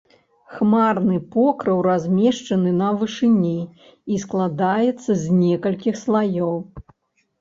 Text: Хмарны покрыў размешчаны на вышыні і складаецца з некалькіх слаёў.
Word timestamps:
Хмарны 0.53 1.17
покрыў 1.35 1.83
размешчаны 1.87 2.73
на 2.79 2.89
вышыні 3.01 3.53
і 4.15 4.25
складаецца 4.27 5.11
з 5.25 5.39
некалькіх 5.43 5.95
слаёў. 6.05 6.55